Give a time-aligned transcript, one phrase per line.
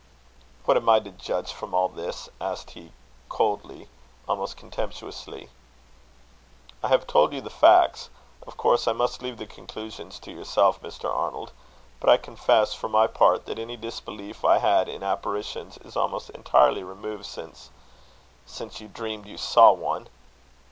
[0.65, 2.91] "What am I to judge from all this?" asked he,
[3.29, 3.87] coldly,
[4.27, 5.49] almost contemptuously.
[6.81, 8.09] "I have told you the facts;
[8.47, 11.07] of course I must leave the conclusions to yourself, Mr.
[11.07, 11.51] Arnold;
[11.99, 16.31] but I confess, for my part, that any disbelief I had in apparitions is almost
[16.31, 17.69] entirely removed since"
[18.47, 20.07] "Since you dreamed you saw one?"